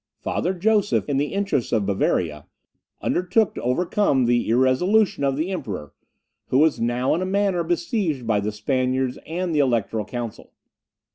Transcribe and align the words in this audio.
Father 0.17 0.55
Joseph, 0.55 1.07
in 1.07 1.17
the 1.17 1.27
interests 1.31 1.71
of 1.71 1.85
Bavaria, 1.85 2.47
undertook 3.03 3.53
to 3.53 3.61
overcome 3.61 4.25
the 4.25 4.49
irresolution 4.49 5.23
of 5.23 5.37
the 5.37 5.51
Emperor, 5.51 5.93
who 6.47 6.57
was 6.57 6.79
now 6.81 7.13
in 7.13 7.21
a 7.21 7.25
manner 7.27 7.63
besieged 7.63 8.25
by 8.25 8.39
the 8.39 8.51
Spaniards 8.51 9.19
and 9.27 9.53
the 9.53 9.59
Electoral 9.59 10.05
Council. 10.05 10.53